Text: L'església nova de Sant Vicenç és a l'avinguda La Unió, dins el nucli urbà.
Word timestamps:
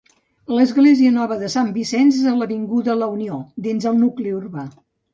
L'església 0.59 1.11
nova 1.17 1.37
de 1.43 1.51
Sant 1.57 1.69
Vicenç 1.77 2.19
és 2.23 2.27
a 2.33 2.35
l'avinguda 2.41 2.99
La 3.05 3.13
Unió, 3.19 3.41
dins 3.71 3.91
el 3.93 4.05
nucli 4.09 4.39
urbà. 4.43 4.69